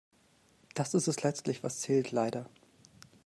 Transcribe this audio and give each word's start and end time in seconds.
Das 0.73 0.95
ist 0.95 1.05
es 1.07 1.21
letztlich 1.21 1.61
was 1.61 1.79
zählt, 1.81 2.11
leider. 2.11 2.49